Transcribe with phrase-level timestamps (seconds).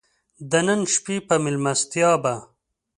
[0.51, 2.33] د نن شپې په مېلمستیا به.